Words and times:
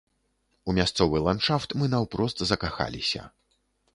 У 0.71 0.73
мясцовы 0.77 1.19
ландшафт 1.25 1.75
мы 1.81 1.91
наўпрост 1.95 2.37
закахаліся. 2.53 3.21